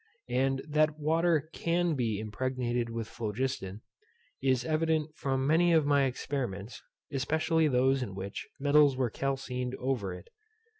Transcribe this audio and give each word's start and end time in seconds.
And 0.31 0.63
that 0.67 0.97
water 0.97 1.47
can 1.53 1.93
be 1.93 2.19
impregnated 2.19 2.89
with 2.89 3.07
phlogiston, 3.07 3.81
is 4.41 4.65
evident 4.65 5.15
from 5.15 5.45
many 5.45 5.73
of 5.73 5.85
my 5.85 6.05
experiments, 6.05 6.81
especially 7.11 7.67
those 7.67 8.01
in 8.01 8.15
which 8.15 8.47
metals 8.59 8.97
were 8.97 9.11
calcined 9.11 9.75
over 9.75 10.11
it. 10.11 10.29